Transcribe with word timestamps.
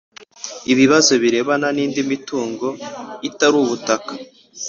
Ibibazo 0.71 1.11
birebana 1.21 1.67
n 1.75 1.77
indi 1.85 2.01
mitungo 2.11 2.67
itari 3.27 3.55
ubutaka 3.63 4.11